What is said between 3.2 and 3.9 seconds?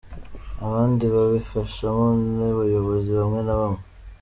na bamwe.